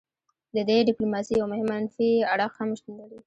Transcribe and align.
د 0.55 0.57
دې 0.69 0.77
ډیپلوماسي 0.89 1.33
یو 1.35 1.47
مهم 1.51 1.67
منفي 1.73 2.09
اړخ 2.33 2.51
هم 2.59 2.69
شتون 2.77 2.93
لري 2.99 3.19